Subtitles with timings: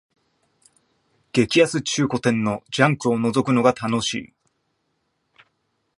[1.31, 4.33] 激安中古店のジャンクをのぞくのが楽しい